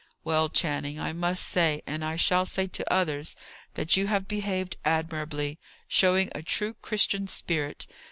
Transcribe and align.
"Well, 0.23 0.49
Channing, 0.49 0.99
I 0.99 1.13
must 1.13 1.43
say, 1.43 1.83
and 1.85 2.03
I 2.03 2.15
shall 2.15 2.43
say 2.43 2.65
to 2.65 2.91
others, 2.91 3.35
that 3.75 3.95
you 3.97 4.07
have 4.07 4.27
behaved 4.27 4.77
admirably; 4.83 5.59
showing 5.87 6.31
a 6.33 6.41
true 6.41 6.73
Christian 6.81 7.27
spirit. 7.27 7.85